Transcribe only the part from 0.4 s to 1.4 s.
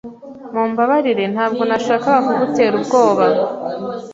Mumbabarire,